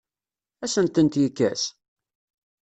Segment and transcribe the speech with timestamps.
[0.63, 1.63] Ad asen-tent-yekkes?